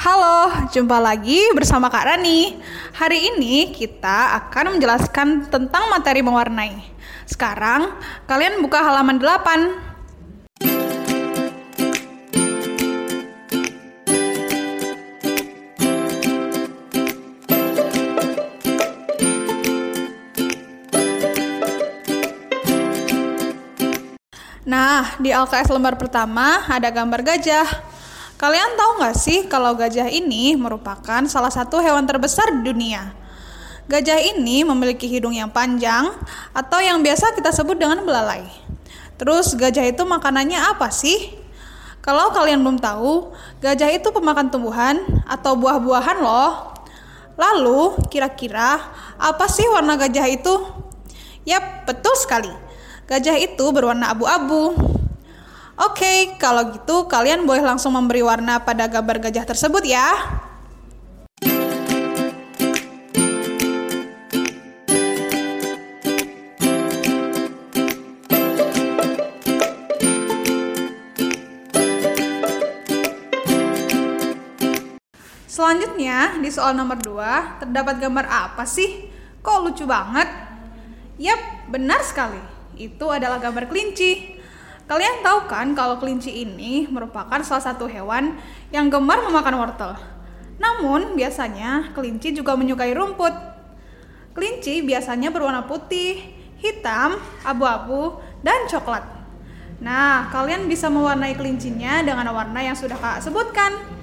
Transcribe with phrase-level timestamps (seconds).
[0.00, 2.56] Halo, jumpa lagi bersama Kak Rani.
[2.96, 6.80] Hari ini kita akan menjelaskan tentang materi mewarnai.
[7.28, 9.76] Sekarang, kalian buka halaman 8.
[24.64, 27.89] Nah, di LKS lembar pertama ada gambar gajah.
[28.40, 33.12] Kalian tahu nggak sih kalau gajah ini merupakan salah satu hewan terbesar di dunia?
[33.84, 36.08] Gajah ini memiliki hidung yang panjang
[36.56, 38.48] atau yang biasa kita sebut dengan belalai.
[39.20, 41.36] Terus gajah itu makanannya apa sih?
[42.00, 43.28] Kalau kalian belum tahu,
[43.60, 46.72] gajah itu pemakan tumbuhan atau buah-buahan loh.
[47.36, 48.80] Lalu, kira-kira
[49.20, 50.54] apa sih warna gajah itu?
[51.44, 52.48] Yap, betul sekali.
[53.04, 54.89] Gajah itu berwarna abu-abu.
[55.80, 60.12] Oke, kalau gitu kalian boleh langsung memberi warna pada gambar gajah tersebut ya.
[75.48, 79.08] Selanjutnya, di soal nomor 2, terdapat gambar apa sih?
[79.40, 80.28] Kok lucu banget?
[81.16, 82.40] Yap, benar sekali.
[82.76, 84.39] Itu adalah gambar kelinci.
[84.90, 88.34] Kalian tahu kan kalau kelinci ini merupakan salah satu hewan
[88.74, 89.94] yang gemar memakan wortel.
[90.58, 93.30] Namun, biasanya kelinci juga menyukai rumput.
[94.34, 99.06] Kelinci biasanya berwarna putih, hitam, abu-abu, dan coklat.
[99.78, 103.99] Nah, kalian bisa mewarnai kelincinya dengan warna yang sudah Kak sebutkan.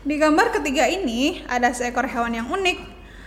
[0.00, 2.78] Di gambar ketiga ini ada seekor hewan yang unik.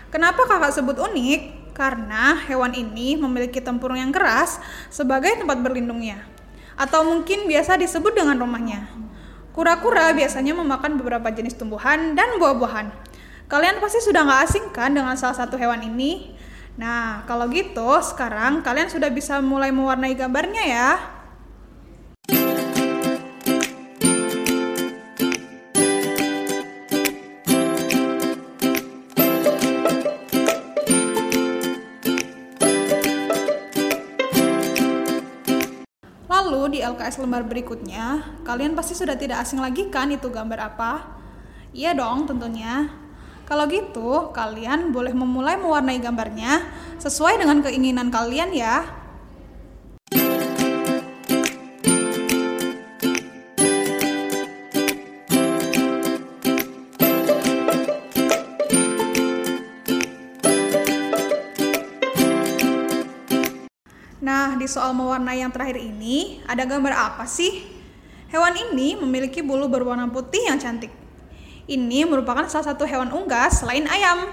[0.09, 1.69] Kenapa kakak sebut unik?
[1.77, 4.57] Karena hewan ini memiliki tempurung yang keras
[4.89, 6.25] sebagai tempat berlindungnya.
[6.73, 8.89] Atau mungkin biasa disebut dengan rumahnya.
[9.53, 12.89] Kura-kura biasanya memakan beberapa jenis tumbuhan dan buah-buahan.
[13.45, 16.33] Kalian pasti sudah nggak asing kan dengan salah satu hewan ini?
[16.73, 20.89] Nah, kalau gitu sekarang kalian sudah bisa mulai mewarnai gambarnya ya.
[36.53, 41.01] Lalu di LKS lembar berikutnya, kalian pasti sudah tidak asing lagi kan itu gambar apa?
[41.73, 42.93] Iya dong tentunya.
[43.49, 46.61] Kalau gitu, kalian boleh memulai mewarnai gambarnya
[47.01, 48.85] sesuai dengan keinginan kalian ya.
[64.43, 67.63] Nah, di soal mewarnai yang terakhir ini, ada gambar apa sih?
[68.27, 70.91] Hewan ini memiliki bulu berwarna putih yang cantik.
[71.63, 74.27] Ini merupakan salah satu hewan unggas selain ayam.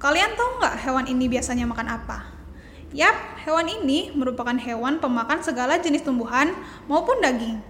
[0.00, 2.24] Kalian tahu nggak hewan ini biasanya makan apa?
[2.96, 6.56] Yap, hewan ini merupakan hewan pemakan segala jenis tumbuhan
[6.88, 7.60] maupun daging.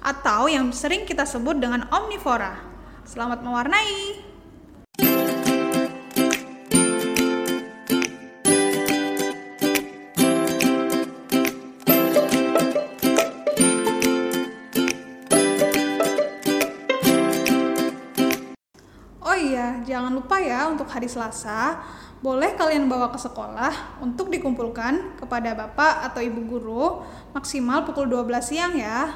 [0.00, 2.64] Atau yang sering kita sebut dengan omnivora.
[3.04, 4.29] Selamat mewarnai!
[19.60, 21.84] Iya, jangan lupa ya untuk hari Selasa,
[22.24, 27.04] boleh kalian bawa ke sekolah untuk dikumpulkan kepada Bapak atau Ibu guru
[27.36, 29.12] maksimal pukul 12 siang ya.